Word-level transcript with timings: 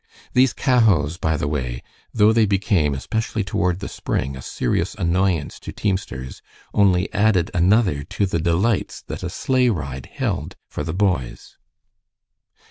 These 0.33 0.53
cahots, 0.55 1.17
by 1.17 1.37
the 1.37 1.47
way, 1.47 1.83
though 2.11 2.33
they 2.33 2.47
became, 2.47 2.95
especially 2.95 3.43
toward 3.43 3.81
the 3.81 3.87
spring, 3.87 4.35
a 4.35 4.41
serious 4.41 4.95
annoyance 4.95 5.59
to 5.59 5.71
teamsters, 5.71 6.41
only 6.73 7.13
added 7.13 7.51
another 7.53 8.01
to 8.05 8.25
the 8.25 8.39
delights 8.39 9.03
that 9.03 9.21
a 9.21 9.29
sleigh 9.29 9.69
ride 9.69 10.07
held 10.07 10.55
for 10.67 10.83
the 10.83 10.95
boys. 10.95 11.59